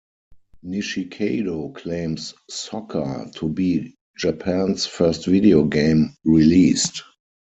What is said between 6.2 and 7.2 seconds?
released.